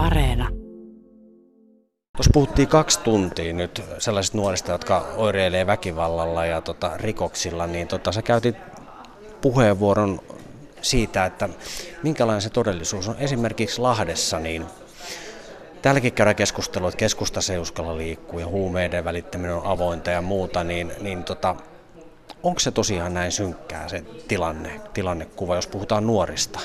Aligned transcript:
Areena. 0.00 0.48
Tuossa 2.16 2.30
puhuttiin 2.32 2.68
kaksi 2.68 3.00
tuntia 3.00 3.52
nyt 3.52 3.82
sellaisista 3.98 4.38
nuorista, 4.38 4.72
jotka 4.72 5.06
oireilee 5.16 5.66
väkivallalla 5.66 6.46
ja 6.46 6.60
tota, 6.60 6.96
rikoksilla, 6.96 7.66
niin 7.66 7.88
tota, 7.88 8.12
sä 8.12 8.22
käytit 8.22 8.56
puheenvuoron 9.40 10.20
siitä, 10.82 11.26
että 11.26 11.48
minkälainen 12.02 12.42
se 12.42 12.50
todellisuus 12.50 13.08
on. 13.08 13.16
Esimerkiksi 13.18 13.80
Lahdessa, 13.80 14.38
niin 14.38 14.66
täälläkin 15.82 16.12
käydään 16.12 16.36
keskustelua, 16.36 16.88
että 16.88 16.98
keskustassa 16.98 17.52
ei 17.52 17.58
uskalla 17.58 17.96
liikkuu 17.96 18.40
ja 18.40 18.46
huumeiden 18.46 19.04
välittäminen 19.04 19.54
on 19.54 19.66
avointa 19.66 20.10
ja 20.10 20.22
muuta, 20.22 20.64
niin, 20.64 20.92
niin 21.00 21.24
tota, 21.24 21.56
onko 22.42 22.60
se 22.60 22.70
tosiaan 22.70 23.14
näin 23.14 23.32
synkkää 23.32 23.88
se 23.88 24.04
tilanne, 24.28 24.80
tilannekuva, 24.94 25.56
jos 25.56 25.66
puhutaan 25.66 26.06
nuorista? 26.06 26.60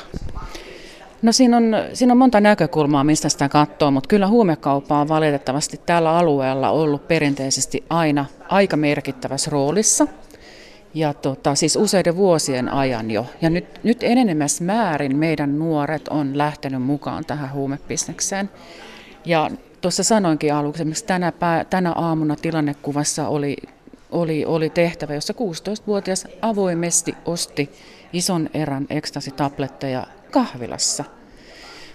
No 1.21 1.31
siinä 1.31 1.57
on, 1.57 1.75
siinä 1.93 2.13
on 2.13 2.17
monta 2.17 2.41
näkökulmaa, 2.41 3.03
mistä 3.03 3.29
sitä 3.29 3.49
katsoo, 3.49 3.91
mutta 3.91 4.07
kyllä 4.07 4.27
huumekauppa 4.27 4.99
on 4.99 5.07
valitettavasti 5.07 5.81
tällä 5.85 6.17
alueella 6.17 6.69
ollut 6.69 7.07
perinteisesti 7.07 7.83
aina 7.89 8.25
aika 8.49 8.77
merkittävässä 8.77 9.51
roolissa. 9.51 10.07
Ja 10.93 11.13
tota, 11.13 11.55
siis 11.55 11.75
useiden 11.75 12.15
vuosien 12.15 12.69
ajan 12.69 13.11
jo. 13.11 13.25
Ja 13.41 13.49
nyt, 13.49 13.65
nyt 13.83 13.97
enenemässä 14.01 14.63
määrin 14.63 15.17
meidän 15.17 15.59
nuoret 15.59 16.07
on 16.07 16.37
lähtenyt 16.37 16.81
mukaan 16.81 17.25
tähän 17.25 17.53
huumebisnekseen. 17.53 18.49
Ja 19.25 19.51
tuossa 19.81 20.03
sanoinkin 20.03 20.53
aluksi, 20.53 20.81
esimerkiksi 20.81 21.05
tänä, 21.05 21.31
pää, 21.31 21.65
tänä 21.65 21.91
aamuna 21.91 22.35
tilannekuvassa 22.35 23.27
oli, 23.27 23.57
oli, 24.11 24.45
oli 24.45 24.69
tehtävä, 24.69 25.13
jossa 25.13 25.33
16-vuotias 25.33 26.27
avoimesti 26.41 27.15
osti 27.25 27.69
ison 28.13 28.49
erän 28.53 28.85
ekstasitabletteja 28.89 30.07
kahvilassa. 30.35 31.03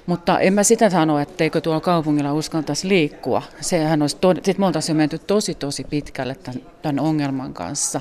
Mutta 0.06 0.38
en 0.38 0.52
mä 0.52 0.62
sitä 0.62 0.90
sano, 0.90 1.18
etteikö 1.18 1.60
tuolla 1.60 1.80
kaupungilla 1.80 2.32
uskaltaisi 2.32 2.88
liikkua. 2.88 3.42
Sehän 3.60 4.02
olisi, 4.02 4.16
tod- 4.16 4.40
sit 4.44 4.58
me 4.58 4.66
oltaisiin 4.66 4.96
menty 4.96 5.18
tosi 5.18 5.54
tosi 5.54 5.84
pitkälle 5.84 6.34
tämän, 6.34 6.62
tämän 6.82 7.00
ongelman 7.00 7.54
kanssa, 7.54 8.00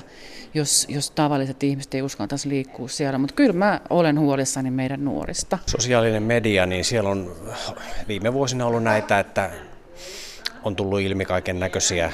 jos, 0.54 0.86
jos 0.88 1.10
tavalliset 1.10 1.62
ihmiset 1.62 1.94
ei 1.94 2.02
uskaltaisi 2.02 2.48
liikkua 2.48 2.88
siellä. 2.88 3.18
Mutta 3.18 3.34
kyllä 3.34 3.52
mä 3.52 3.80
olen 3.90 4.18
huolissani 4.18 4.70
meidän 4.70 5.04
nuorista. 5.04 5.58
Sosiaalinen 5.66 6.22
media, 6.22 6.66
niin 6.66 6.84
siellä 6.84 7.10
on 7.10 7.36
viime 8.08 8.32
vuosina 8.32 8.66
ollut 8.66 8.82
näitä, 8.82 9.18
että 9.18 9.50
on 10.64 10.76
tullut 10.76 11.00
ilmi 11.00 11.24
kaiken 11.24 11.60
näköisiä 11.60 12.12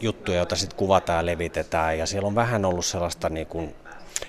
juttuja, 0.00 0.36
joita 0.36 0.56
sitten 0.56 0.78
kuvataan 0.78 1.18
ja 1.18 1.26
levitetään. 1.26 1.98
Ja 1.98 2.06
siellä 2.06 2.26
on 2.26 2.34
vähän 2.34 2.64
ollut 2.64 2.84
sellaista 2.84 3.28
niin 3.28 3.46
kuin 3.46 3.74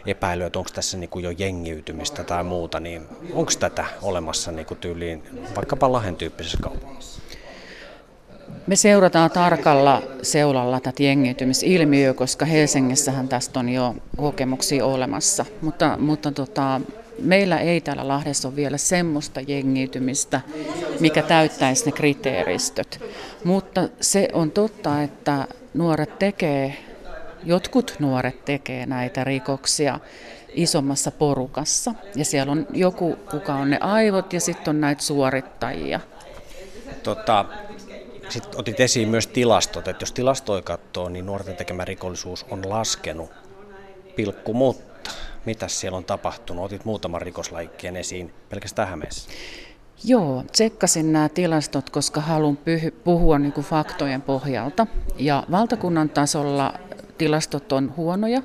epäilyä, 0.08 0.48
että 0.48 0.60
onko 0.60 0.72
tässä 0.74 0.98
niin 0.98 1.10
kuin 1.10 1.24
jo 1.24 1.32
jengiytymistä 1.32 2.24
tai 2.24 2.44
muuta, 2.44 2.80
niin 2.80 3.02
onko 3.34 3.52
tätä 3.60 3.86
olemassa 4.02 4.52
niin 4.52 4.66
kuin 4.66 4.78
tyyliin 4.78 5.24
vaikkapa 5.56 5.92
Lahden 5.92 6.16
tyyppisessä 6.16 6.58
kaupungissa? 6.62 7.22
Me 8.68 8.76
seurataan 8.76 9.32
tarkalla 9.32 10.02
seulalla 10.22 10.80
tätä 10.80 11.04
jengiytymisilmiöä, 11.04 12.14
koska 12.14 12.46
Helsingissähän 12.46 13.28
tästä 13.28 13.60
on 13.60 13.70
jo 13.70 13.96
kokemuksia 14.18 14.86
olemassa. 14.86 15.46
Mutta, 15.62 15.98
mutta 16.00 16.32
tota, 16.32 16.82
meillä 17.20 17.60
ei 17.60 17.82
täällä 17.82 18.08
Lahdessa 18.08 18.48
ole 18.48 18.56
vielä 18.56 18.78
semmoista 18.78 19.42
jengiytymistä, 19.42 20.42
mikä 21.00 21.22
täyttäisi 21.22 21.86
ne 21.86 21.92
kriteeristöt. 21.92 23.00
Mutta 23.44 23.90
se 24.02 24.30
on 24.34 24.52
totta, 24.52 25.02
että 25.04 25.48
nuoret 25.74 26.20
tekee 26.20 26.78
jotkut 27.48 27.96
nuoret 28.00 28.46
tekee 28.46 28.86
näitä 28.86 29.24
rikoksia 29.24 30.00
isommassa 30.54 31.12
porukassa. 31.12 31.94
Ja 32.16 32.26
siellä 32.26 32.52
on 32.52 32.68
joku, 32.74 33.18
kuka 33.32 33.56
on 33.56 33.70
ne 33.70 33.78
aivot 33.82 34.34
ja 34.34 34.40
sitten 34.40 34.70
on 34.70 34.82
näitä 34.82 35.02
suorittajia. 35.02 36.00
Tota, 37.04 37.46
sitten 38.30 38.60
otit 38.60 38.80
esiin 38.80 39.10
myös 39.10 39.28
tilastot, 39.28 39.88
että 39.88 40.02
jos 40.02 40.12
tilastoja 40.12 40.62
katsoo, 40.62 41.10
niin 41.10 41.26
nuorten 41.26 41.56
tekemä 41.56 41.86
rikollisuus 41.86 42.46
on 42.50 42.70
laskenut 42.70 43.30
pilkku, 44.16 44.54
mutta 44.54 45.12
mitä 45.46 45.68
siellä 45.68 45.98
on 45.98 46.06
tapahtunut? 46.06 46.66
Otit 46.66 46.86
muutaman 46.86 47.22
rikoslaikkeen 47.22 47.96
esiin 47.96 48.34
pelkästään 48.50 48.88
Hämeessä. 48.88 49.30
Joo, 50.04 50.44
tsekkasin 50.52 51.14
nämä 51.14 51.30
tilastot, 51.30 51.90
koska 51.90 52.22
haluan 52.22 52.58
puhua 53.04 53.40
niin 53.40 53.54
kuin 53.54 53.66
faktojen 53.66 54.22
pohjalta. 54.22 54.88
Ja 55.18 55.44
valtakunnan 55.52 56.10
tasolla 56.10 56.74
tilastot 57.18 57.72
on 57.72 57.94
huonoja, 57.98 58.42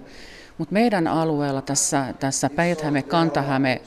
mutta 0.58 0.72
meidän 0.72 1.06
alueella 1.06 1.62
tässä, 1.62 2.14
tässä 2.20 2.50
Päijät-Häme, 2.50 3.02
Kanta-Häme, 3.02 3.82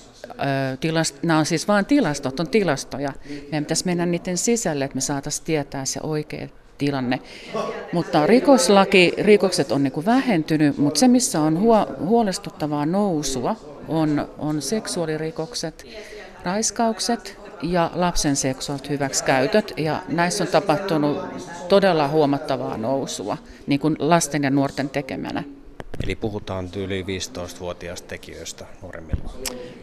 tilast, 0.79 1.16
nämä 1.23 1.40
on 1.40 1.46
siis 1.46 1.68
vain 1.68 1.85
tilastot, 1.85 2.40
on 2.40 2.47
tilastoja. 2.47 3.13
Meidän 3.29 3.66
pitäisi 3.66 3.85
mennä 3.85 4.06
niiden 4.06 4.38
sisälle, 4.38 4.85
että 4.85 4.96
me 4.96 5.01
saataisiin 5.01 5.46
tietää 5.46 5.85
se 5.85 6.00
oikea 6.03 6.47
tilanne. 6.78 7.19
Mutta 7.94 8.28
rikoslaki, 8.28 9.13
rikokset 9.18 9.72
on 9.72 9.84
niin 9.84 10.06
vähentynyt, 10.06 10.78
mutta 10.78 11.00
se 11.00 11.07
missä 11.07 11.41
on 11.41 11.59
huo, 11.59 11.88
huolestuttavaa 12.00 12.85
nousua 12.85 13.56
on, 13.88 14.28
on 14.38 14.62
seksuaalirikokset, 14.62 15.85
raiskaukset 16.44 17.45
ja 17.62 17.92
lapsen 17.94 18.36
seksuaaliset 18.36 18.90
hyväksikäytöt. 18.90 19.74
Ja 19.78 20.02
näissä 20.08 20.44
on 20.44 20.48
tapahtunut 20.48 21.18
todella 21.70 22.08
huomattavaa 22.08 22.78
nousua 22.78 23.38
niin 23.68 23.80
kuin 23.80 23.96
lasten 24.00 24.44
ja 24.44 24.50
nuorten 24.50 24.90
tekemänä. 24.90 25.44
Eli 26.04 26.16
puhutaan 26.16 26.70
yli 26.76 27.04
15-vuotiaista 27.04 28.08
tekijöistä 28.08 28.66
nuoremmilla? 28.82 29.34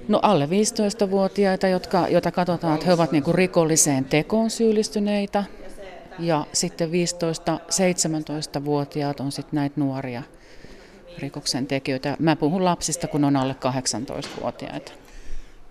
No 0.09 0.21
alle 0.23 0.47
15-vuotiaita, 0.47 1.69
jotka, 1.69 2.09
joita 2.09 2.31
katsotaan, 2.31 2.75
että 2.75 2.87
he 2.87 2.93
ovat 2.93 3.13
niin 3.13 3.23
kuin 3.23 3.35
rikolliseen 3.35 4.05
tekoon 4.05 4.51
syyllistyneitä. 4.51 5.45
Ja 6.19 6.47
sitten 6.53 6.91
15-17-vuotiaat 6.91 9.21
on 9.21 9.33
sitten 9.33 9.57
näitä 9.57 9.81
nuoria 9.81 10.23
rikoksen 11.19 11.67
tekijöitä. 11.67 12.17
Mä 12.19 12.37
puhun 12.37 12.65
lapsista, 12.65 13.09
kun 13.09 13.25
on 13.25 13.37
alle 13.37 13.57
18-vuotiaita. 13.59 14.93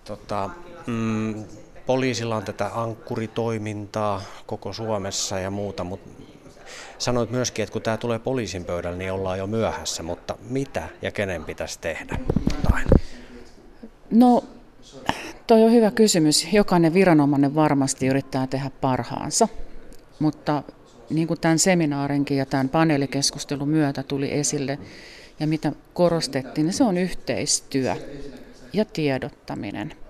Tota, 0.04 0.50
mm, 0.86 1.44
poliisilla 1.86 2.36
on 2.36 2.44
tätä 2.44 2.70
ankkuritoimintaa 2.74 4.22
koko 4.46 4.72
Suomessa 4.72 5.38
ja 5.38 5.50
muuta, 5.50 5.84
mutta 5.84 6.10
sanoit 6.98 7.30
myöskin, 7.30 7.62
että 7.62 7.72
kun 7.72 7.82
tämä 7.82 7.96
tulee 7.96 8.18
poliisin 8.18 8.64
pöydälle, 8.64 8.98
niin 8.98 9.12
ollaan 9.12 9.38
jo 9.38 9.46
myöhässä, 9.46 10.02
mutta 10.02 10.36
mitä 10.48 10.88
ja 11.02 11.10
kenen 11.10 11.44
pitäisi 11.44 11.78
tehdä? 11.80 12.18
No, 14.10 14.44
toi 15.46 15.62
on 15.62 15.72
hyvä 15.72 15.90
kysymys. 15.90 16.52
Jokainen 16.52 16.94
viranomainen 16.94 17.54
varmasti 17.54 18.06
yrittää 18.06 18.46
tehdä 18.46 18.70
parhaansa, 18.80 19.48
mutta 20.18 20.62
niin 21.10 21.28
kuin 21.28 21.40
tämän 21.40 21.58
seminaarinkin 21.58 22.36
ja 22.36 22.46
tämän 22.46 22.68
paneelikeskustelun 22.68 23.68
myötä 23.68 24.02
tuli 24.02 24.32
esille, 24.32 24.78
ja 25.40 25.46
mitä 25.46 25.72
korostettiin, 25.94 26.64
niin 26.64 26.74
se 26.74 26.84
on 26.84 26.98
yhteistyö 26.98 27.96
ja 28.72 28.84
tiedottaminen. 28.84 30.01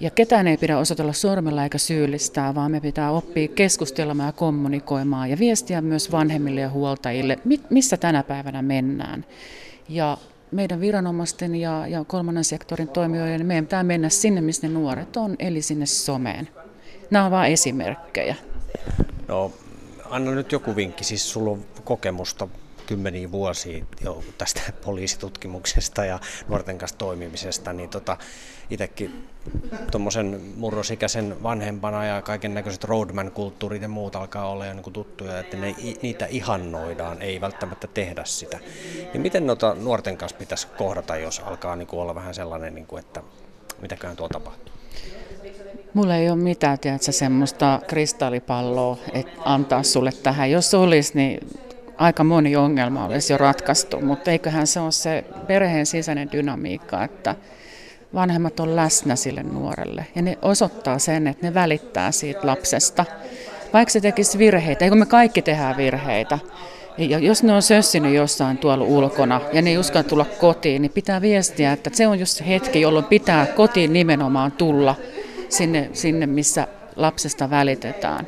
Ja 0.00 0.10
ketään 0.10 0.46
ei 0.46 0.56
pidä 0.56 0.78
osoitella 0.78 1.12
sormella 1.12 1.62
eikä 1.62 1.78
syyllistää, 1.78 2.54
vaan 2.54 2.70
me 2.70 2.80
pitää 2.80 3.10
oppia 3.10 3.48
keskustelemaan 3.48 4.28
ja 4.28 4.32
kommunikoimaan 4.32 5.30
ja 5.30 5.38
viestiä 5.38 5.80
myös 5.80 6.12
vanhemmille 6.12 6.60
ja 6.60 6.70
huoltajille, 6.70 7.38
missä 7.70 7.96
tänä 7.96 8.22
päivänä 8.22 8.62
mennään. 8.62 9.24
Ja 9.88 10.18
meidän 10.50 10.80
viranomaisten 10.80 11.54
ja, 11.54 11.86
ja 11.86 12.04
kolmannen 12.04 12.44
sektorin 12.44 12.88
toimijoiden, 12.88 13.46
meidän 13.46 13.64
pitää 13.64 13.82
mennä 13.82 14.08
sinne, 14.08 14.40
missä 14.40 14.66
ne 14.66 14.74
nuoret 14.74 15.16
on, 15.16 15.36
eli 15.38 15.62
sinne 15.62 15.86
someen. 15.86 16.48
Nämä 17.10 17.24
ovat 17.24 17.32
vain 17.32 17.52
esimerkkejä. 17.52 18.36
No, 19.28 19.52
anna 20.10 20.30
nyt 20.30 20.52
joku 20.52 20.76
vinkki, 20.76 21.04
siis 21.04 21.32
sulla 21.32 21.50
on 21.50 21.64
kokemusta 21.84 22.48
kymmeniä 22.88 23.32
vuosia 23.32 23.84
jo 24.04 24.22
tästä 24.38 24.60
poliisitutkimuksesta 24.84 26.04
ja 26.04 26.18
nuorten 26.48 26.78
kanssa 26.78 26.98
toimimisesta, 26.98 27.72
niin 27.72 27.90
tota, 27.90 28.16
itsekin 28.70 29.28
tuommoisen 29.90 30.40
murrosikäisen 30.56 31.42
vanhempana 31.42 32.04
ja 32.04 32.22
kaiken 32.22 32.54
näköiset 32.54 32.84
roadman-kulttuurit 32.84 33.82
ja 33.82 33.88
muut 33.88 34.16
alkaa 34.16 34.50
olla 34.50 34.66
jo 34.66 34.74
niin 34.74 34.92
tuttuja, 34.92 35.38
että 35.38 35.56
ne, 35.56 35.74
niitä 36.02 36.26
ihannoidaan, 36.26 37.22
ei 37.22 37.40
välttämättä 37.40 37.86
tehdä 37.86 38.24
sitä. 38.24 38.58
Niin 39.12 39.20
miten 39.20 39.46
noita 39.46 39.74
nuorten 39.74 40.16
kanssa 40.16 40.38
pitäisi 40.38 40.66
kohdata, 40.78 41.16
jos 41.16 41.40
alkaa 41.40 41.76
niin 41.76 41.88
kuin 41.88 42.00
olla 42.00 42.14
vähän 42.14 42.34
sellainen, 42.34 42.74
niin 42.74 42.86
kuin, 42.86 43.00
että 43.00 43.22
mitäköhän 43.82 44.16
tuo 44.16 44.28
tapahtuu? 44.28 44.74
Mulla 45.94 46.16
ei 46.16 46.30
ole 46.30 46.38
mitään, 46.38 46.78
tiedätkö, 46.78 47.12
semmoista 47.12 47.80
kristallipalloa, 47.86 48.96
että 49.12 49.32
antaa 49.44 49.82
sulle 49.82 50.12
tähän. 50.22 50.50
Jos 50.50 50.74
olisi, 50.74 51.12
niin 51.14 51.48
aika 51.98 52.24
moni 52.24 52.56
ongelma 52.56 53.04
olisi 53.04 53.32
jo 53.32 53.38
ratkaistu, 53.38 54.00
mutta 54.00 54.30
eiköhän 54.30 54.66
se 54.66 54.80
ole 54.80 54.92
se 54.92 55.24
perheen 55.46 55.86
sisäinen 55.86 56.32
dynamiikka, 56.32 57.04
että 57.04 57.34
vanhemmat 58.14 58.60
on 58.60 58.76
läsnä 58.76 59.16
sille 59.16 59.42
nuorelle 59.42 60.06
ja 60.14 60.22
ne 60.22 60.38
osoittaa 60.42 60.98
sen, 60.98 61.26
että 61.26 61.46
ne 61.46 61.54
välittää 61.54 62.12
siitä 62.12 62.40
lapsesta. 62.46 63.04
Vaikka 63.72 63.92
se 63.92 64.00
tekisi 64.00 64.38
virheitä, 64.38 64.84
eikö 64.84 64.96
me 64.96 65.06
kaikki 65.06 65.42
tehdään 65.42 65.76
virheitä, 65.76 66.38
ja 66.98 67.18
jos 67.18 67.42
ne 67.42 67.52
on 67.52 67.62
sössinyt 67.62 68.14
jossain 68.14 68.58
tuolla 68.58 68.84
ulkona 68.84 69.40
ja 69.52 69.62
ne 69.62 69.70
ei 69.70 69.78
uskalla 69.78 70.08
tulla 70.08 70.24
kotiin, 70.24 70.82
niin 70.82 70.92
pitää 70.92 71.20
viestiä, 71.20 71.72
että 71.72 71.90
se 71.92 72.06
on 72.06 72.18
just 72.18 72.36
se 72.36 72.48
hetki, 72.48 72.80
jolloin 72.80 73.04
pitää 73.04 73.46
kotiin 73.46 73.92
nimenomaan 73.92 74.52
tulla 74.52 74.94
sinne, 75.48 75.90
sinne 75.92 76.26
missä 76.26 76.66
lapsesta 76.96 77.50
välitetään. 77.50 78.26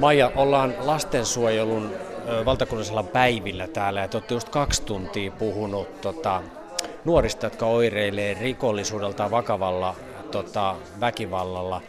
Maija, 0.00 0.32
ollaan 0.36 0.74
lastensuojelun 0.78 1.90
valtakunnallisella 2.44 3.02
päivillä 3.02 3.68
täällä 3.68 4.00
ja 4.00 4.08
te 4.08 4.16
olette 4.16 4.34
just 4.34 4.48
kaksi 4.48 4.82
tuntia 4.82 5.30
puhunut 5.30 6.00
tota, 6.00 6.42
nuorista, 7.04 7.46
jotka 7.46 7.66
oireilee 7.66 8.34
rikollisuudelta 8.40 9.30
vakavalla 9.30 9.94
tota, 10.30 10.76
väkivallalla. 11.00 11.80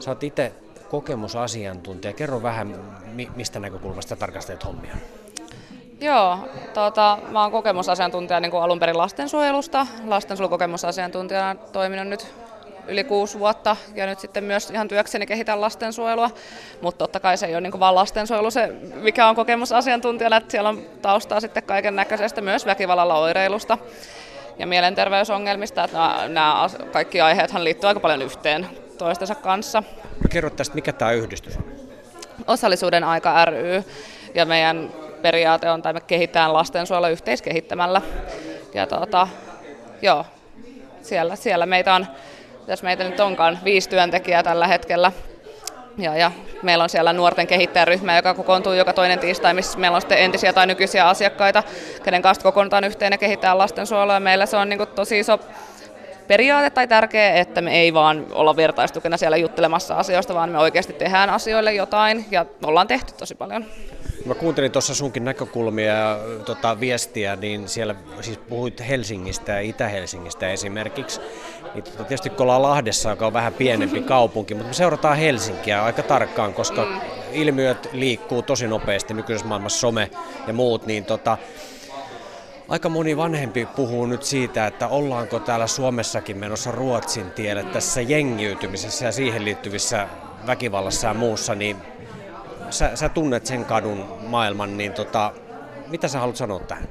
Sä 0.00 0.10
oot 0.10 0.22
itse 0.22 0.52
kokemusasiantuntija. 0.90 2.12
Kerro 2.12 2.42
vähän, 2.42 2.74
mistä 3.36 3.60
näkökulmasta 3.60 4.16
tarkastelet 4.16 4.64
hommia. 4.64 4.96
Joo, 6.00 6.38
tota, 6.74 7.18
mä 7.28 7.42
oon 7.42 7.52
kokemusasiantuntija 7.52 8.40
niin 8.40 8.50
kuin 8.50 8.62
alun 8.62 8.80
perin 8.80 8.98
lastensuojelusta. 8.98 9.86
Lastensuojelukokemusasiantuntijana 10.06 11.54
toiminut 11.54 12.08
nyt 12.08 12.26
yli 12.88 13.04
kuusi 13.04 13.38
vuotta 13.38 13.76
ja 13.94 14.06
nyt 14.06 14.20
sitten 14.20 14.44
myös 14.44 14.70
ihan 14.70 14.88
työkseni 14.88 15.26
kehitän 15.26 15.60
lastensuojelua, 15.60 16.30
mutta 16.80 16.98
totta 16.98 17.20
kai 17.20 17.36
se 17.36 17.46
ei 17.46 17.54
ole 17.54 17.60
niin 17.60 17.80
vain 17.80 17.94
lastensuojelu 17.94 18.50
se, 18.50 18.72
mikä 18.94 19.28
on 19.28 19.36
kokemusasiantuntijana, 19.36 20.36
että 20.36 20.50
siellä 20.50 20.68
on 20.68 20.82
taustaa 21.02 21.40
sitten 21.40 21.62
kaiken 21.62 21.96
näköisestä 21.96 22.40
myös 22.40 22.66
väkivallalla 22.66 23.18
oireilusta 23.18 23.78
ja 24.58 24.66
mielenterveysongelmista, 24.66 25.84
että 25.84 25.96
nämä, 25.96 26.28
nämä 26.28 26.68
kaikki 26.92 27.20
aiheethan 27.20 27.64
liittyvät 27.64 27.88
aika 27.88 28.00
paljon 28.00 28.22
yhteen 28.22 28.66
toistensa 28.98 29.34
kanssa. 29.34 29.82
Kerro 30.30 30.50
tästä, 30.50 30.74
mikä 30.74 30.92
tämä 30.92 31.12
yhdistys 31.12 31.56
on? 31.56 31.64
Osallisuuden 32.46 33.04
aika 33.04 33.44
ry 33.44 33.84
ja 34.34 34.46
meidän 34.46 34.92
periaate 35.22 35.70
on, 35.70 35.82
tai 35.82 35.92
me 35.92 36.00
kehitetään 36.00 36.52
lastensuojelua 36.52 37.08
yhteiskehittämällä. 37.08 38.02
Ja 38.74 38.86
tuota, 38.86 39.28
joo, 40.02 40.24
siellä, 41.02 41.36
siellä 41.36 41.66
meitä 41.66 41.94
on 41.94 42.06
jos 42.68 42.82
meitä 42.82 43.04
nyt 43.04 43.20
onkaan, 43.20 43.58
viisi 43.64 43.88
työntekijää 43.88 44.42
tällä 44.42 44.66
hetkellä. 44.66 45.12
Ja, 45.98 46.16
ja 46.16 46.30
meillä 46.62 46.84
on 46.84 46.90
siellä 46.90 47.12
nuorten 47.12 47.46
kehittäjäryhmä, 47.46 48.16
joka 48.16 48.34
kokoontuu 48.34 48.72
joka 48.72 48.92
toinen 48.92 49.18
tiistai, 49.18 49.54
missä 49.54 49.78
meillä 49.78 49.94
on 49.94 50.00
sitten 50.00 50.18
entisiä 50.18 50.52
tai 50.52 50.66
nykyisiä 50.66 51.08
asiakkaita, 51.08 51.62
kenen 52.02 52.22
kanssa 52.22 52.42
kokoonnutaan 52.42 52.84
yhteen 52.84 53.12
ja 53.12 53.18
kehittää 53.18 53.58
lastensuojelua. 53.58 54.20
Meillä 54.20 54.46
se 54.46 54.56
on 54.56 54.68
niin 54.68 54.88
tosi 54.94 55.18
iso 55.18 55.40
periaate 56.26 56.70
tai 56.70 56.88
tärkeä, 56.88 57.34
että 57.34 57.60
me 57.60 57.80
ei 57.80 57.94
vaan 57.94 58.26
olla 58.32 58.56
vertaistukena 58.56 59.16
siellä 59.16 59.36
juttelemassa 59.36 59.94
asioista, 59.94 60.34
vaan 60.34 60.50
me 60.50 60.58
oikeasti 60.58 60.92
tehdään 60.92 61.30
asioille 61.30 61.74
jotain 61.74 62.24
ja 62.30 62.46
ollaan 62.64 62.88
tehty 62.88 63.12
tosi 63.18 63.34
paljon. 63.34 63.64
Mä 64.26 64.34
kuuntelin 64.34 64.72
tuossa 64.72 64.94
sunkin 64.94 65.24
näkökulmia 65.24 65.92
ja 65.92 66.18
tota, 66.44 66.80
viestiä, 66.80 67.36
niin 67.36 67.68
siellä 67.68 67.94
siis 68.20 68.38
puhuit 68.38 68.88
Helsingistä 68.88 69.52
ja 69.52 69.60
Itä-Helsingistä 69.60 70.50
esimerkiksi. 70.50 71.20
Niin, 71.74 71.84
tota, 71.84 72.04
tietysti 72.04 72.30
kun 72.30 72.40
ollaan 72.40 72.62
Lahdessa, 72.62 73.10
joka 73.10 73.26
on 73.26 73.32
vähän 73.32 73.52
pienempi 73.52 74.02
kaupunki, 74.16 74.54
mutta 74.54 74.68
me 74.68 74.74
seurataan 74.74 75.16
Helsinkiä 75.16 75.84
aika 75.84 76.02
tarkkaan, 76.02 76.54
koska 76.54 76.84
mm. 76.84 77.00
ilmiöt 77.32 77.88
liikkuu 77.92 78.42
tosi 78.42 78.66
nopeasti 78.66 79.14
nykyisessä 79.14 79.48
maailmassa, 79.48 79.80
some 79.80 80.10
ja 80.46 80.52
muut, 80.52 80.86
niin 80.86 81.04
tota, 81.04 81.38
Aika 82.68 82.88
moni 82.88 83.16
vanhempi 83.16 83.68
puhuu 83.76 84.06
nyt 84.06 84.22
siitä, 84.22 84.66
että 84.66 84.88
ollaanko 84.88 85.40
täällä 85.40 85.66
Suomessakin 85.66 86.36
menossa 86.36 86.70
Ruotsin 86.70 87.30
tielle 87.30 87.62
tässä 87.62 88.00
jengiytymisessä 88.00 89.04
ja 89.04 89.12
siihen 89.12 89.44
liittyvissä 89.44 90.08
väkivallassa 90.46 91.08
ja 91.08 91.14
muussa, 91.14 91.54
niin 91.54 91.76
sä, 92.70 92.96
sä 92.96 93.08
tunnet 93.08 93.46
sen 93.46 93.64
kadun 93.64 94.18
maailman, 94.26 94.76
niin 94.76 94.92
tota, 94.92 95.32
mitä 95.88 96.08
sä 96.08 96.18
haluat 96.18 96.36
sanoa 96.36 96.60
tähän? 96.60 96.88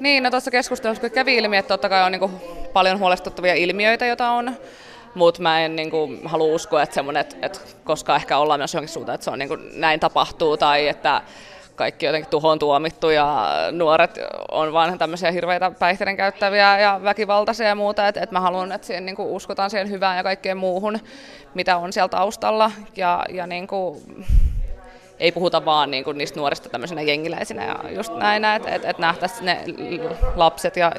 Niin, 0.00 0.22
no 0.22 0.30
tuossa 0.30 0.50
keskustelussa 0.50 1.10
kävi 1.10 1.36
ilmi, 1.36 1.56
että 1.56 1.68
totta 1.68 1.88
kai 1.88 2.02
on 2.02 2.12
niin 2.12 2.40
paljon 2.72 2.98
huolestuttavia 2.98 3.54
ilmiöitä, 3.54 4.06
joita 4.06 4.30
on, 4.30 4.56
mutta 5.14 5.42
mä 5.42 5.60
en 5.60 5.76
niin 5.76 5.90
kuin, 5.90 6.20
halua 6.24 6.54
uskoa, 6.54 6.82
että, 6.82 6.94
semmoinen, 6.94 7.20
että, 7.20 7.36
että 7.42 7.58
koska 7.84 8.16
ehkä 8.16 8.38
ollaan 8.38 8.60
myös 8.60 8.74
johonkin 8.74 8.92
suuntaan, 8.92 9.14
että 9.14 9.24
se 9.24 9.30
on 9.30 9.38
niin 9.38 9.48
kuin, 9.48 9.80
näin 9.80 10.00
tapahtuu 10.00 10.56
tai 10.56 10.88
että 10.88 11.22
kaikki 11.76 12.06
jotenkin 12.06 12.30
tuhoon 12.30 12.58
tuomittu 12.58 13.10
ja 13.10 13.48
nuoret 13.72 14.18
on 14.50 14.72
vain 14.72 14.98
tämmöisiä 14.98 15.30
hirveitä 15.30 15.70
päihteiden 15.70 16.16
käyttäviä 16.16 16.78
ja 16.80 17.00
väkivaltaisia 17.02 17.68
ja 17.68 17.74
muuta, 17.74 18.08
että, 18.08 18.20
että 18.20 18.34
mä 18.34 18.40
haluan, 18.40 18.72
että 18.72 18.86
siihen 18.86 19.06
niin 19.06 19.16
kuin, 19.16 19.28
uskotaan 19.28 19.70
siihen 19.70 19.90
hyvään 19.90 20.16
ja 20.16 20.22
kaikkeen 20.22 20.56
muuhun, 20.56 20.98
mitä 21.54 21.76
on 21.76 21.92
siellä 21.92 22.08
taustalla 22.08 22.70
ja, 22.96 23.24
ja 23.28 23.46
niin 23.46 23.66
kuin, 23.66 24.02
ei 25.22 25.32
puhuta 25.32 25.64
vaan 25.64 25.90
niin 25.90 26.04
kuin 26.04 26.18
niistä 26.18 26.40
nuorista 26.40 26.68
tämmöisenä 26.68 27.02
jengiläisinä 27.02 27.64
ja 27.64 27.90
just 27.90 28.12
näin, 28.14 28.44
että 28.44 28.74
et, 28.74 28.84
et 28.84 28.98
nähtäisiin 28.98 29.44
ne 29.44 29.64
lapset 30.34 30.76
ja 30.76 30.92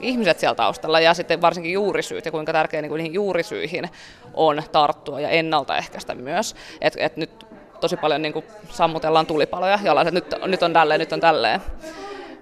ihmiset 0.00 0.38
siellä 0.38 0.54
taustalla 0.54 1.00
ja 1.00 1.14
sitten 1.14 1.40
varsinkin 1.40 1.72
juurisyyt 1.72 2.24
ja 2.24 2.30
kuinka 2.30 2.52
tärkeää 2.52 2.82
niin 2.82 2.94
niihin 2.94 3.14
juurisyihin 3.14 3.90
on 4.34 4.62
tarttua 4.72 5.20
ja 5.20 5.28
ennaltaehkäistä 5.28 6.14
myös. 6.14 6.56
Et, 6.80 6.94
et 6.96 7.16
nyt 7.16 7.46
tosi 7.80 7.96
paljon 7.96 8.22
niin 8.22 8.32
kuin 8.32 8.44
sammutellaan 8.70 9.26
tulipaloja 9.26 9.78
ja 9.82 10.00
että 10.00 10.10
nyt, 10.10 10.34
nyt 10.46 10.62
on 10.62 10.72
tälleen, 10.72 11.00
nyt 11.00 11.12
on 11.12 11.20
tälleen 11.20 11.60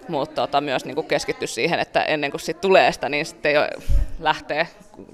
mutta 0.09 0.35
tota, 0.35 0.61
myös 0.61 0.85
niin 0.85 0.95
kuin 0.95 1.07
keskitty 1.07 1.47
siihen, 1.47 1.81
että 1.81 2.03
ennen 2.03 2.31
kuin 2.31 2.41
sit 2.41 2.61
tulee 2.61 2.93
sitä, 2.93 3.09
niin 3.09 3.27
sitten 3.27 3.55
jo 3.55 3.69
lähtee 4.21 4.69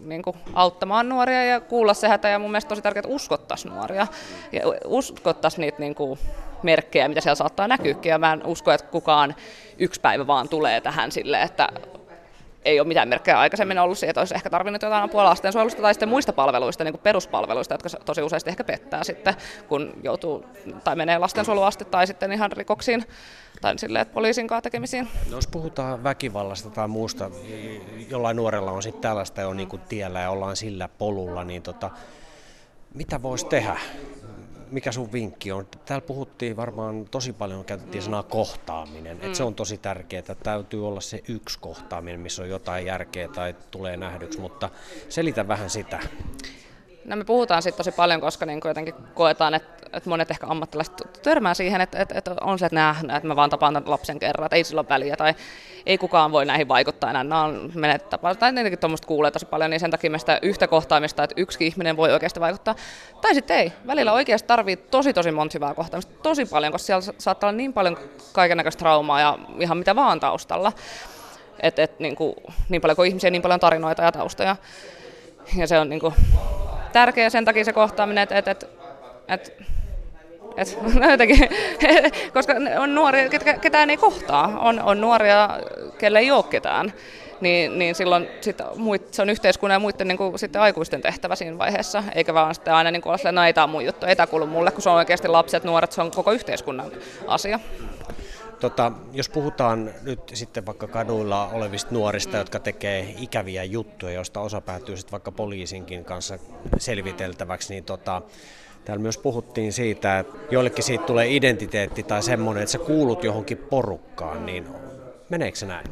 niin 0.04 0.22
kuin 0.22 0.36
auttamaan 0.54 1.08
nuoria 1.08 1.44
ja 1.44 1.60
kuulla 1.60 1.94
se 1.94 2.08
hätä. 2.08 2.28
Ja 2.28 2.38
mun 2.38 2.50
mielestä 2.50 2.68
tosi 2.68 2.82
tärkeää, 2.82 3.00
että 3.00 3.14
uskottaisiin 3.14 3.74
nuoria 3.74 4.06
ja 4.52 4.62
uskottaisiin 4.84 5.60
niitä 5.60 5.78
niin 5.78 5.94
kuin 5.94 6.18
merkkejä, 6.62 7.08
mitä 7.08 7.20
siellä 7.20 7.34
saattaa 7.34 7.68
näkyäkin. 7.68 8.10
Ja 8.10 8.18
mä 8.18 8.32
en 8.32 8.46
usko, 8.46 8.72
että 8.72 8.86
kukaan 8.86 9.34
yksi 9.78 10.00
päivä 10.00 10.26
vaan 10.26 10.48
tulee 10.48 10.80
tähän 10.80 11.12
sille, 11.12 11.42
että 11.42 11.68
ei 12.66 12.80
ole 12.80 12.88
mitään 12.88 13.08
merkkejä 13.08 13.38
aikaisemmin 13.38 13.78
ollut 13.78 13.98
siitä, 13.98 14.10
että 14.10 14.20
olisi 14.20 14.34
ehkä 14.34 14.50
tarvinnut 14.50 14.82
jotain 14.82 15.04
apua 15.04 15.24
lastensuojelusta 15.24 15.82
tai 15.82 15.94
sitten 15.94 16.08
muista 16.08 16.32
palveluista, 16.32 16.84
niin 16.84 16.92
kuin 16.92 17.02
peruspalveluista, 17.02 17.74
jotka 17.74 17.88
tosi 18.04 18.22
useasti 18.22 18.50
ehkä 18.50 18.64
pettää 18.64 19.04
sitten, 19.04 19.34
kun 19.68 19.92
joutuu 20.02 20.44
tai 20.84 20.96
menee 20.96 21.18
lastensuojeluasti 21.18 21.84
tai 21.84 22.06
sitten 22.06 22.32
ihan 22.32 22.52
rikoksiin 22.52 23.04
tai 23.60 23.78
silleen, 23.78 24.02
että 24.02 24.14
poliisin 24.14 24.46
kanssa 24.46 24.62
tekemisiin. 24.62 25.08
No, 25.30 25.36
jos 25.36 25.46
puhutaan 25.46 26.04
väkivallasta 26.04 26.70
tai 26.70 26.88
muusta, 26.88 27.30
jollain 28.10 28.36
nuorella 28.36 28.70
on 28.70 28.82
sitten 28.82 29.02
tällaista 29.02 29.40
jo 29.40 29.54
niin 29.54 29.68
kuin 29.68 29.82
tiellä 29.82 30.20
ja 30.20 30.30
ollaan 30.30 30.56
sillä 30.56 30.88
polulla, 30.88 31.44
niin 31.44 31.62
tota, 31.62 31.90
mitä 32.94 33.22
voisi 33.22 33.46
tehdä? 33.46 33.76
Mikä 34.70 34.92
sun 34.92 35.12
vinkki 35.12 35.52
on? 35.52 35.66
Täällä 35.84 36.06
puhuttiin 36.06 36.56
varmaan 36.56 37.04
tosi 37.10 37.32
paljon, 37.32 37.64
käytettiin 37.64 38.02
sanaa 38.02 38.22
kohtaaminen. 38.22 39.16
Mm. 39.16 39.24
Että 39.24 39.36
se 39.36 39.42
on 39.42 39.54
tosi 39.54 39.78
tärkeää, 39.78 40.18
että 40.18 40.34
täytyy 40.34 40.86
olla 40.86 41.00
se 41.00 41.22
yksi 41.28 41.58
kohtaaminen, 41.58 42.20
missä 42.20 42.42
on 42.42 42.48
jotain 42.48 42.86
järkeä 42.86 43.28
tai 43.28 43.54
tulee 43.70 43.96
nähdyksi, 43.96 44.40
mutta 44.40 44.70
selitä 45.08 45.48
vähän 45.48 45.70
sitä. 45.70 46.00
No 47.04 47.16
me 47.16 47.24
puhutaan 47.24 47.62
siitä 47.62 47.76
tosi 47.76 47.92
paljon, 47.92 48.20
koska 48.20 48.46
niin 48.46 48.60
jotenkin 48.64 48.94
koetaan, 49.14 49.54
että, 49.54 49.75
että 49.96 50.10
monet 50.10 50.30
ehkä 50.30 50.46
ammattilaiset 50.46 50.94
törmää 51.22 51.54
siihen, 51.54 51.80
että, 51.80 51.98
että, 51.98 52.18
että 52.18 52.34
on 52.40 52.58
se, 52.58 52.66
että, 52.66 52.74
nähdään, 52.74 53.16
että 53.16 53.28
mä 53.28 53.36
vaan 53.36 53.50
tapaan 53.50 53.82
lapsen 53.86 54.18
kerran, 54.18 54.46
että 54.46 54.56
ei 54.56 54.64
sillä 54.64 54.80
ole 54.80 54.88
väliä 54.88 55.16
tai 55.16 55.34
ei 55.86 55.98
kukaan 55.98 56.32
voi 56.32 56.46
näihin 56.46 56.68
vaikuttaa 56.68 57.10
enää. 57.10 57.24
Nämä 57.24 57.44
on 57.44 57.70
menet 57.74 58.08
tapaan, 58.08 58.38
tai 58.38 58.52
tietenkin 58.52 58.78
tuommoista 58.78 59.06
kuulee 59.06 59.30
tosi 59.30 59.46
paljon, 59.46 59.70
niin 59.70 59.80
sen 59.80 59.90
takia 59.90 60.10
me 60.10 60.18
sitä 60.18 60.38
yhtä 60.42 60.66
kohtaamista, 60.66 61.24
että 61.24 61.34
yksi 61.36 61.66
ihminen 61.66 61.96
voi 61.96 62.12
oikeasti 62.12 62.40
vaikuttaa. 62.40 62.74
Tai 63.20 63.34
sitten 63.34 63.56
ei. 63.56 63.72
Välillä 63.86 64.12
oikeasti 64.12 64.46
tarvii 64.46 64.76
tosi 64.76 65.12
tosi 65.12 65.30
monta 65.30 65.52
hyvää 65.54 65.74
kohtaamista, 65.74 66.12
tosi 66.22 66.44
paljon, 66.44 66.72
koska 66.72 66.86
siellä 66.86 67.12
saattaa 67.18 67.48
olla 67.48 67.56
niin 67.56 67.72
paljon 67.72 67.98
kaikenlaista 68.32 68.78
traumaa 68.78 69.20
ja 69.20 69.38
ihan 69.60 69.78
mitä 69.78 69.96
vaan 69.96 70.20
taustalla. 70.20 70.72
Et, 71.60 71.78
et, 71.78 72.00
niin, 72.00 72.16
kuin, 72.16 72.34
niin 72.68 72.80
paljon 72.80 72.96
kuin 72.96 73.08
ihmisiä, 73.08 73.30
niin 73.30 73.42
paljon 73.42 73.60
tarinoita 73.60 74.02
ja 74.02 74.12
taustoja. 74.12 74.56
Ja 75.56 75.66
se 75.66 75.78
on 75.78 75.88
niin 75.88 76.00
kuin, 76.00 76.14
tärkeä 76.92 77.30
sen 77.30 77.44
takia 77.44 77.64
se 77.64 77.72
kohtaaminen, 77.72 78.22
että 78.22 78.38
et, 78.38 78.48
et, 78.48 78.62
et, 78.62 78.70
et, 79.28 79.75
no 81.00 81.10
jotenkin, 81.10 81.48
koska 82.34 82.54
on 82.78 82.94
nuoria, 82.94 83.28
ketä, 83.28 83.54
ketään 83.54 83.90
ei 83.90 83.96
kohtaa. 83.96 84.58
On, 84.60 84.80
on 84.80 85.00
nuoria, 85.00 85.48
kelle 85.98 86.18
ei 86.18 86.30
ole 86.30 86.44
ketään. 86.44 86.92
Niin, 87.40 87.78
niin 87.78 87.94
silloin 87.94 88.28
sit 88.40 88.58
muit, 88.76 89.14
se 89.14 89.22
on 89.22 89.30
yhteiskunnan 89.30 89.74
ja 89.74 89.80
muiden 89.80 90.08
niin 90.08 90.18
kuin, 90.18 90.38
sitten 90.38 90.62
aikuisten 90.62 91.02
tehtävä 91.02 91.36
siinä 91.36 91.58
vaiheessa, 91.58 92.04
eikä 92.14 92.34
vaan 92.34 92.54
sitten 92.54 92.74
aina 92.74 92.90
niin 92.90 93.02
kuin 93.02 93.10
olla 93.10 93.32
no 93.32 93.44
ei 93.44 93.52
tämä 93.52 93.76
on 93.76 93.84
juttu, 93.84 94.06
ei 94.06 94.16
tämä 94.16 94.26
kuulu 94.26 94.46
mulle, 94.46 94.70
kun 94.70 94.82
se 94.82 94.90
on 94.90 94.96
oikeasti 94.96 95.28
lapset, 95.28 95.64
nuoret, 95.64 95.92
se 95.92 96.00
on 96.00 96.10
koko 96.10 96.32
yhteiskunnan 96.32 96.90
asia. 97.26 97.60
Tota, 98.60 98.92
jos 99.12 99.28
puhutaan 99.28 99.90
nyt 100.02 100.20
sitten 100.34 100.66
vaikka 100.66 100.86
kaduilla 100.86 101.48
olevista 101.48 101.94
nuorista, 101.94 102.36
jotka 102.36 102.58
tekee 102.58 103.14
ikäviä 103.18 103.64
juttuja, 103.64 104.12
joista 104.12 104.40
osa 104.40 104.60
päätyy 104.60 104.96
sitten 104.96 105.12
vaikka 105.12 105.32
poliisinkin 105.32 106.04
kanssa 106.04 106.38
selviteltäväksi, 106.78 107.74
niin 107.74 107.84
tota, 107.84 108.22
Täällä 108.86 109.02
myös 109.02 109.18
puhuttiin 109.18 109.72
siitä, 109.72 110.18
että 110.18 110.36
joillekin 110.50 110.84
siitä 110.84 111.04
tulee 111.04 111.34
identiteetti 111.36 112.02
tai 112.02 112.22
semmoinen, 112.22 112.62
että 112.62 112.72
sä 112.72 112.78
kuulut 112.78 113.24
johonkin 113.24 113.58
porukkaan, 113.58 114.46
niin 114.46 114.66
meneekö 115.30 115.58
se 115.58 115.66
näin? 115.66 115.86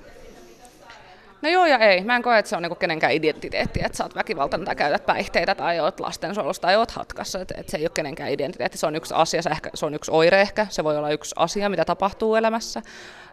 No 1.44 1.50
joo 1.50 1.66
ja 1.66 1.78
ei. 1.78 2.04
Mä 2.04 2.16
en 2.16 2.22
koe, 2.22 2.38
että 2.38 2.48
se 2.48 2.56
on 2.56 2.62
niinku 2.62 2.74
kenenkään 2.74 3.12
identiteetti, 3.12 3.80
että 3.84 3.98
sä 3.98 4.04
oot 4.04 4.14
väkivaltainen 4.14 4.64
tai 4.64 4.76
käytät 4.76 5.06
päihteitä 5.06 5.54
tai 5.54 5.80
oot 5.80 6.00
lastensuojelusta 6.00 6.66
tai 6.66 6.76
oot 6.76 6.90
hatkassa. 6.90 7.40
Että 7.40 7.54
et 7.58 7.68
se 7.68 7.76
ei 7.76 7.82
ole 7.82 7.90
kenenkään 7.94 8.30
identiteetti. 8.30 8.78
Se 8.78 8.86
on 8.86 8.96
yksi 8.96 9.14
asia, 9.14 9.42
se, 9.42 9.50
ehkä, 9.50 9.70
se 9.74 9.86
on 9.86 9.94
yksi 9.94 10.10
oire 10.10 10.40
ehkä. 10.40 10.66
Se 10.70 10.84
voi 10.84 10.96
olla 10.96 11.10
yksi 11.10 11.34
asia, 11.38 11.68
mitä 11.68 11.84
tapahtuu 11.84 12.34
elämässä, 12.34 12.82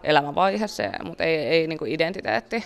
elämänvaihe, 0.04 0.68
se, 0.68 0.92
mutta 1.04 1.24
ei, 1.24 1.36
ei 1.36 1.68
niinku 1.68 1.86
identiteetti. 1.86 2.64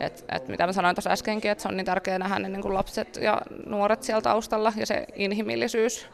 Et, 0.00 0.24
et 0.32 0.48
mitä 0.48 0.66
mä 0.66 0.72
sanoin 0.72 0.96
tuossa 0.96 1.10
äskenkin, 1.10 1.50
että 1.50 1.62
se 1.62 1.68
on 1.68 1.76
niin 1.76 1.86
tärkeää 1.86 2.18
nähdä 2.18 2.38
ne 2.38 2.48
niin 2.48 2.74
lapset 2.74 3.16
ja 3.16 3.42
nuoret 3.66 4.02
siellä 4.02 4.22
taustalla 4.22 4.72
ja 4.76 4.86
se 4.86 5.06
inhimillisyys. 5.14 6.06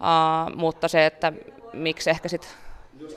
Uh, 0.00 0.56
mutta 0.56 0.88
se, 0.88 1.06
että 1.06 1.32
miksi 1.72 2.10
ehkä 2.10 2.28
sitten 2.28 2.50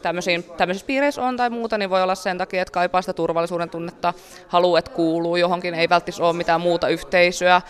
tämmöisissä 0.01 0.87
piireissä 0.87 1.21
on 1.21 1.37
tai 1.37 1.49
muuta, 1.49 1.77
niin 1.77 1.89
voi 1.89 2.03
olla 2.03 2.15
sen 2.15 2.37
takia, 2.37 2.61
että 2.61 2.71
kaipaa 2.71 3.01
sitä 3.01 3.13
turvallisuuden 3.13 3.69
tunnetta, 3.69 4.13
haluaa, 4.47 4.79
että 4.79 4.91
kuuluu 4.91 5.35
johonkin, 5.35 5.73
ei 5.73 5.89
välttämättä 5.89 6.23
ole 6.23 6.33
mitään 6.33 6.61
muuta 6.61 6.87
yhteisöä. 6.87 7.61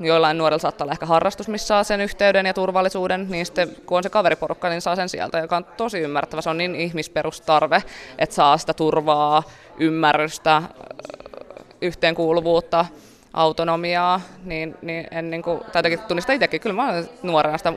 Joillain 0.00 0.38
nuorilla 0.38 0.58
saattaa 0.58 0.84
olla 0.84 0.92
ehkä 0.92 1.06
harrastus, 1.06 1.48
missä 1.48 1.66
saa 1.66 1.84
sen 1.84 2.00
yhteyden 2.00 2.46
ja 2.46 2.54
turvallisuuden, 2.54 3.26
niin 3.30 3.46
sitten 3.46 3.76
kun 3.86 3.96
on 3.96 4.02
se 4.02 4.10
kaveriporukka, 4.10 4.68
niin 4.68 4.80
saa 4.80 4.96
sen 4.96 5.08
sieltä, 5.08 5.38
joka 5.38 5.56
on 5.56 5.64
tosi 5.64 5.98
ymmärtävä. 5.98 6.42
Se 6.42 6.50
on 6.50 6.58
niin 6.58 6.74
ihmisperustarve, 6.74 7.82
että 8.18 8.34
saa 8.34 8.58
sitä 8.58 8.74
turvaa, 8.74 9.42
ymmärrystä, 9.78 10.62
yhteenkuuluvuutta, 11.80 12.86
autonomiaa, 13.32 14.20
niin, 14.44 14.74
niin 14.82 15.06
en 15.10 15.30
niin 15.30 15.42
kuin, 15.42 15.58
tai 15.58 15.78
jotenkin 15.78 15.98
tunnista 15.98 16.32
itsekin, 16.32 16.60
kyllä 16.60 16.82
mä 16.82 17.02
nuorena 17.22 17.58
sitä 17.58 17.72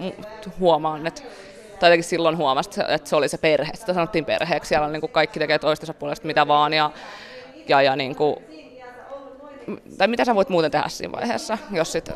huomaan, 0.60 1.08
että 1.08 1.22
tai 1.80 1.90
jotenkin 1.90 2.10
silloin 2.10 2.38
huomasin, 2.38 2.84
että 2.88 3.10
se 3.10 3.16
oli 3.16 3.30
se 3.30 3.38
perhe, 3.38 3.72
sitä 3.74 3.94
sanottiin 3.94 4.26
perheeksi, 4.26 4.70
siellä 4.70 4.88
niin 4.88 5.02
kuin 5.02 5.12
kaikki 5.12 5.40
tekee 5.40 5.60
toistensa 5.60 5.94
puolesta 5.94 6.28
mitä 6.28 6.48
vaan, 6.48 6.74
ja, 6.74 6.92
ja, 7.68 7.82
ja 7.82 7.96
niin 7.96 8.16
kuin, 8.16 8.36
tai 9.98 10.08
mitä 10.08 10.26
sä 10.26 10.36
voit 10.36 10.50
muuten 10.50 10.72
tehdä 10.72 10.88
siinä 10.88 11.12
vaiheessa, 11.12 11.58
jos 11.72 11.92
sit 11.92 12.10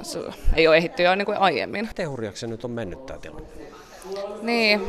ei 0.56 0.68
ole 0.68 0.78
ehitty 0.78 1.04
jo 1.04 1.16
niin 1.16 1.26
kuin 1.26 1.38
aiemmin. 1.38 1.88
Miten 1.88 2.10
hurjaksi 2.10 2.40
se 2.40 2.48
nyt 2.48 2.66
on 2.66 2.72
mennyt 2.72 3.06
tämä 3.06 3.20
tilanne? 3.20 3.48
Niin, 4.42 4.82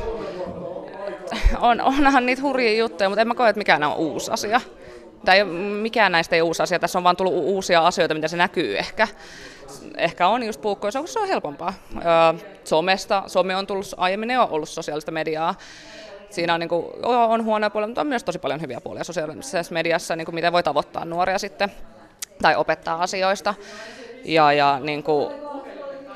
on, 1.61 1.81
onhan 1.81 2.26
niitä 2.26 2.43
hurjia 2.43 2.79
juttuja, 2.79 3.09
mutta 3.09 3.21
en 3.21 3.29
mä 3.29 3.35
koe, 3.35 3.49
että 3.49 3.59
mikään 3.59 3.83
on 3.83 3.97
uusi 3.97 4.31
asia. 4.31 4.61
Tai 5.25 5.45
mikään 5.83 6.12
näistä 6.12 6.37
ei 6.37 6.43
uusi 6.43 6.62
asia, 6.62 6.79
tässä 6.79 6.99
on 6.99 7.05
vaan 7.05 7.17
tullut 7.17 7.35
uusia 7.35 7.87
asioita, 7.87 8.14
mitä 8.14 8.29
se 8.29 8.37
näkyy 8.37 8.79
ehkä 8.79 9.09
ehkä 9.97 10.29
on 10.29 10.43
just 10.43 10.61
puukkoissa, 10.61 11.02
se 11.07 11.19
on 11.19 11.29
helpompaa. 11.29 11.75
somesta, 12.64 13.23
some 13.26 13.57
on 13.57 13.67
tullut, 13.67 13.87
aiemmin 13.97 14.31
ei 14.31 14.37
ole 14.37 14.49
ollut 14.50 14.69
sosiaalista 14.69 15.11
mediaa, 15.12 15.55
siinä 16.31 16.55
on, 16.55 16.61
niin 16.61 16.69
kuin, 16.69 16.87
on 17.07 17.45
huonoja 17.45 17.71
puolia, 17.71 17.88
mutta 17.88 18.00
on 18.00 18.07
myös 18.07 18.25
tosi 18.25 18.38
paljon 18.38 18.61
hyviä 18.61 18.81
puolia 18.81 19.05
sosiaalisessa 19.05 19.75
mediassa, 19.75 20.17
niin 20.17 20.25
kuin 20.25 20.35
miten 20.35 20.52
voi 20.52 20.62
tavoittaa 20.62 21.05
nuoria 21.05 21.38
sitten 21.38 21.73
tai 22.43 22.57
opettaa 22.57 23.02
asioista. 23.02 23.55
Ja, 24.25 24.52
ja 24.52 24.79
niin 24.81 25.02
kuin, 25.02 25.35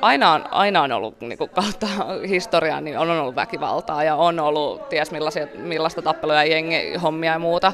aina 0.01 0.33
on, 0.33 0.45
aina 0.51 0.83
on 0.83 0.93
ollut 0.93 1.21
niin 1.21 1.39
kuin 1.39 1.51
kautta 1.61 1.87
historiaa, 2.29 2.81
niin 2.81 2.99
on 2.99 3.11
ollut 3.11 3.37
väkivaltaa 3.37 4.05
ja 4.05 4.15
on 4.15 4.41
ollut 4.41 4.89
ties 4.89 5.11
millaista 5.55 6.03
tappeluja, 6.03 6.45
jengi, 6.45 6.95
hommia 7.03 7.33
ja 7.33 7.39
muuta, 7.39 7.73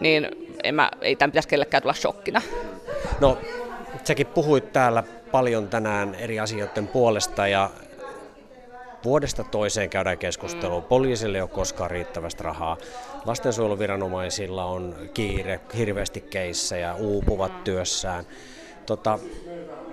niin 0.00 0.28
en 0.64 0.74
mä, 0.74 0.90
ei 1.00 1.16
tämän 1.16 1.30
pitäisi 1.30 1.48
kellekään 1.48 1.82
tulla 1.82 1.94
shokkina. 1.94 2.42
No, 3.20 3.38
säkin 4.04 4.26
puhuit 4.26 4.72
täällä 4.72 5.02
paljon 5.30 5.68
tänään 5.68 6.14
eri 6.14 6.40
asioiden 6.40 6.88
puolesta 6.88 7.48
ja 7.48 7.70
vuodesta 9.04 9.44
toiseen 9.44 9.90
käydään 9.90 10.18
keskustelua. 10.18 10.80
Poliisille 10.80 11.38
ei 11.38 11.42
ole 11.42 11.50
koskaan 11.50 11.90
riittävästä 11.90 12.44
rahaa. 12.44 12.76
Lastensuojeluviranomaisilla 13.24 14.64
on 14.64 14.94
kiire, 15.14 15.60
hirveästi 15.76 16.20
keissejä, 16.20 16.94
uupuvat 16.94 17.64
työssään. 17.64 18.24
Tota, 18.86 19.18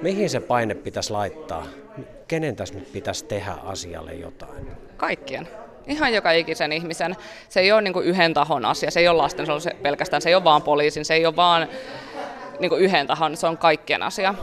mihin 0.01 0.29
se 0.29 0.39
paine 0.39 0.75
pitäisi 0.75 1.11
laittaa? 1.11 1.65
Kenen 2.27 2.55
tässä 2.55 2.75
nyt 2.75 2.91
pitäisi 2.91 3.25
tehdä 3.25 3.51
asialle 3.63 4.13
jotain? 4.13 4.71
Kaikkien. 4.97 5.47
Ihan 5.87 6.13
joka 6.13 6.31
ikisen 6.31 6.71
ihmisen. 6.71 7.15
Se 7.49 7.59
ei 7.59 7.71
ole 7.71 7.81
niin 7.81 8.03
yhden 8.03 8.33
tahon 8.33 8.65
asia, 8.65 8.91
se 8.91 8.99
ei 8.99 9.07
ole 9.07 9.17
lastensuojelu 9.17 9.79
pelkästään, 9.81 10.21
se 10.21 10.29
ei 10.29 10.35
ole 10.35 10.43
vaan 10.43 10.61
poliisin, 10.61 11.05
se 11.05 11.13
ei 11.13 11.25
ole 11.25 11.35
vaan 11.35 11.67
niin 12.59 12.71
yhden 12.77 13.07
tahon, 13.07 13.37
se 13.37 13.47
on 13.47 13.57
kaikkien 13.57 14.03
asia. 14.03 14.35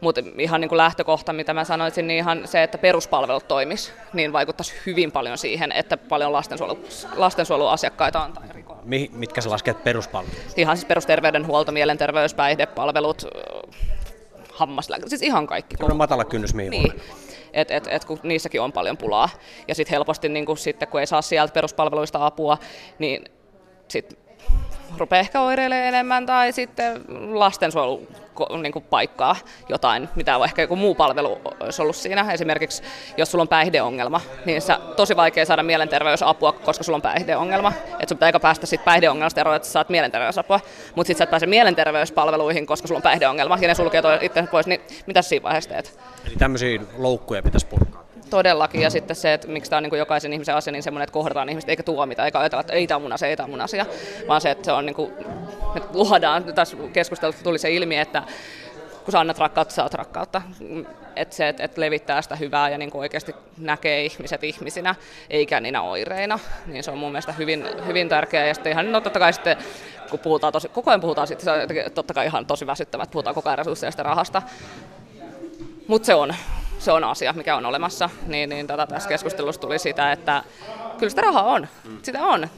Mutta 0.00 0.20
ihan 0.38 0.60
niin 0.60 0.68
kuin 0.68 0.76
lähtökohta, 0.76 1.32
mitä 1.32 1.54
mä 1.54 1.64
sanoisin, 1.64 2.06
niin 2.06 2.18
ihan 2.18 2.42
se, 2.44 2.62
että 2.62 2.78
peruspalvelut 2.78 3.48
toimis, 3.48 3.92
niin 4.12 4.32
vaikuttaisi 4.32 4.72
hyvin 4.86 5.12
paljon 5.12 5.38
siihen, 5.38 5.72
että 5.72 5.96
paljon 5.96 6.32
lastensuojelu, 6.32 6.78
lastensuojeluasiakkaita 7.16 8.22
on 8.22 8.32
tai 8.32 8.44
Mitkä 9.12 9.40
sä 9.40 9.50
lasket 9.50 9.84
peruspalvelut? 9.84 10.38
Ihan 10.56 10.76
siis 10.76 10.84
perusterveydenhuolto, 10.84 11.72
mielenterveys, 11.72 12.34
päihdepalvelut, 12.34 13.24
hammaslääkäri, 14.52 15.08
siis 15.08 15.22
ihan 15.22 15.46
kaikki. 15.46 15.76
Se 15.76 15.84
on 15.84 15.96
matala 15.96 16.24
kynnys 16.24 16.54
mihin 16.54 16.70
niin. 16.70 16.92
Et, 17.52 17.70
et, 17.70 17.86
et, 17.90 18.04
kun 18.04 18.18
niissäkin 18.22 18.60
on 18.60 18.72
paljon 18.72 18.96
pulaa. 18.96 19.28
Ja 19.68 19.74
sitten 19.74 19.94
helposti, 19.94 20.28
niin 20.28 20.46
kun, 20.46 20.56
sitten, 20.56 20.88
kun 20.88 21.00
ei 21.00 21.06
saa 21.06 21.22
sieltä 21.22 21.52
peruspalveluista 21.52 22.26
apua, 22.26 22.58
niin 22.98 23.24
sit 23.88 24.18
rupeaa 24.98 25.20
ehkä 25.20 25.40
oireilemaan 25.40 25.88
enemmän 25.88 26.26
tai 26.26 26.52
sitten 26.52 27.00
lastensuojelu 27.32 28.06
niin 28.62 28.72
kuin 28.72 28.84
paikkaa 28.90 29.36
jotain, 29.68 30.08
mitä 30.16 30.36
on 30.36 30.44
ehkä 30.44 30.62
joku 30.62 30.76
muu 30.76 30.94
palvelu 30.94 31.40
olisi 31.60 31.82
ollut 31.82 31.96
siinä. 31.96 32.32
Esimerkiksi 32.32 32.82
jos 33.16 33.30
sulla 33.30 33.42
on 33.42 33.48
päihdeongelma, 33.48 34.20
niin 34.44 34.62
se 34.62 34.76
tosi 34.96 35.16
vaikea 35.16 35.46
saada 35.46 35.62
mielenterveysapua, 35.62 36.52
koska 36.52 36.84
sulla 36.84 36.96
on 36.96 37.02
päihdeongelma. 37.02 37.72
Että 37.92 38.08
sun 38.08 38.16
pitää 38.16 38.26
aika 38.26 38.40
päästä 38.40 38.66
siitä 38.66 38.84
päihdeongelmasta 38.84 39.40
eroon, 39.40 39.56
että 39.56 39.66
sä 39.66 39.72
saat 39.72 39.88
mielenterveysapua. 39.88 40.60
Mutta 40.94 41.06
sitten 41.06 41.18
sä 41.18 41.24
et 41.24 41.30
pääse 41.30 41.46
mielenterveyspalveluihin, 41.46 42.66
koska 42.66 42.88
sulla 42.88 42.98
on 42.98 43.02
päihdeongelma 43.02 43.58
ja 43.60 43.68
ne 43.68 43.74
sulkee 43.74 44.02
itse 44.20 44.42
pois, 44.50 44.66
niin 44.66 44.80
mitä 45.06 45.22
siinä 45.22 45.42
vaiheessa 45.42 45.70
teet? 45.70 45.98
Eli 46.26 46.34
tämmöisiä 46.38 46.80
loukkuja 46.98 47.42
pitäisi 47.42 47.66
purkaa. 47.66 48.04
Todellakin, 48.30 48.80
ja 48.80 48.90
sitten 48.90 49.16
se, 49.16 49.32
että 49.32 49.48
miksi 49.48 49.70
tämä 49.70 49.78
on 49.78 49.82
niin 49.82 49.90
kuin 49.90 49.98
jokaisen 49.98 50.32
ihmisen 50.32 50.54
asia, 50.54 50.72
niin 50.72 50.82
semmoinen, 50.82 51.04
että 51.04 51.12
kohdataan 51.12 51.48
ihmiset 51.48 51.70
eikä 51.70 51.82
tuomita, 51.82 52.24
eikä 52.24 52.38
ajatella, 52.38 52.60
että 52.60 52.72
ei 52.72 52.86
tämä 52.86 52.98
mun 52.98 53.12
asia, 53.12 53.28
ei 53.28 53.36
tämä 53.36 53.48
mun 53.48 53.60
asia, 53.60 53.86
vaan 54.28 54.40
se, 54.40 54.50
että 54.50 54.64
se 54.64 54.72
on 54.72 54.86
niin 54.86 54.94
kuin, 54.94 55.12
että 55.76 55.98
luodaan, 55.98 56.44
tässä 56.44 56.76
keskustelussa 56.92 57.44
tuli 57.44 57.58
se 57.58 57.70
ilmi, 57.70 57.98
että 57.98 58.22
kun 59.04 59.12
sä 59.12 59.20
annat 59.20 59.38
rakkautta, 59.38 59.74
saat 59.74 59.94
rakkautta. 59.94 60.42
Että 61.16 61.36
se, 61.36 61.48
että 61.48 61.64
et 61.64 61.78
levittää 61.78 62.22
sitä 62.22 62.36
hyvää 62.36 62.68
ja 62.68 62.78
niin 62.78 62.90
oikeasti 62.94 63.34
näkee 63.58 64.04
ihmiset 64.04 64.44
ihmisinä, 64.44 64.94
eikä 65.30 65.60
niinä 65.60 65.82
oireina, 65.82 66.38
niin 66.66 66.84
se 66.84 66.90
on 66.90 66.98
mun 66.98 67.12
mielestä 67.12 67.32
hyvin, 67.32 67.66
hyvin 67.86 68.08
tärkeää. 68.08 68.46
Ja 68.46 68.54
sitten 68.54 68.72
ihan, 68.72 68.92
no 68.92 69.00
totta 69.00 69.18
kai 69.18 69.32
sitten, 69.32 69.56
kun 70.10 70.18
puhutaan 70.18 70.52
tosi, 70.52 70.68
koko 70.68 70.90
ajan 70.90 71.00
puhutaan 71.00 71.26
sitten, 71.26 71.44
se 71.44 71.50
on 71.50 71.92
totta 71.94 72.14
kai 72.14 72.26
ihan 72.26 72.46
tosi 72.46 72.66
väsyttävää, 72.66 73.02
että 73.02 73.12
puhutaan 73.12 73.34
koko 73.34 73.48
ajan 73.48 73.58
resursseista 73.58 74.02
rahasta. 74.02 74.42
Mutta 75.86 76.06
se 76.06 76.14
on, 76.14 76.34
se 76.78 76.92
on 76.92 77.04
asia, 77.04 77.32
mikä 77.32 77.56
on 77.56 77.66
olemassa, 77.66 78.10
niin, 78.26 78.48
niin 78.48 78.66
tota, 78.66 78.86
tässä 78.86 79.08
keskustelussa 79.08 79.60
tuli 79.60 79.78
sitä, 79.78 80.12
että 80.12 80.42
kyllä 80.98 81.10
sitä 81.10 81.22
rahaa 81.22 81.44
on, 81.44 81.68
sitä 82.02 82.24
on. 82.24 82.48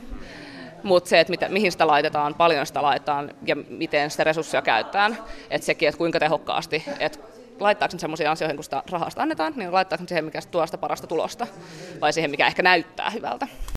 Mutta 0.83 1.11
se, 1.11 1.21
että 1.21 1.31
mitä, 1.31 1.49
mihin 1.49 1.73
sitä 1.73 1.87
laitetaan, 1.87 2.35
paljon 2.35 2.67
sitä 2.67 2.83
laitetaan 2.83 3.35
ja 3.47 3.57
miten 3.57 4.11
sitä 4.11 4.25
resursseja 4.25 4.63
käytetään, 4.63 5.19
että 5.51 5.67
sekin, 5.67 5.89
että 5.89 5.99
kuinka 5.99 6.21
tehokkaasti, 6.21 6.85
että 6.99 7.19
laittaako 7.61 7.99
sellaisiin 7.99 8.31
asioihin, 8.31 8.57
kun 8.57 8.65
sitä 8.65 8.83
rahasta 8.91 9.23
annetaan, 9.23 9.53
niin 9.57 9.73
laittaako 9.73 10.05
siihen, 10.09 10.25
mikä 10.25 10.41
tuo 10.51 10.67
sitä 10.67 10.79
parasta 10.79 11.07
tulosta, 11.07 11.47
vai 12.01 12.13
siihen, 12.13 12.31
mikä 12.31 12.47
ehkä 12.47 12.63
näyttää 12.63 13.11
hyvältä. 13.11 13.49